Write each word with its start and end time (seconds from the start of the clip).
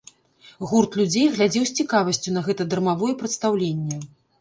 Гурт 0.71 0.97
людзей 1.01 1.27
глядзеў 1.35 1.63
з 1.73 1.77
цікавасцю 1.83 2.29
на 2.37 2.45
гэта 2.51 2.71
дармавое 2.75 3.13
прадстаўленне. 3.25 4.05